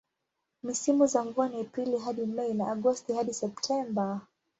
[0.63, 4.21] Misimu za mvua ni Aprili hadi Mei na Agosti hadi Septemba.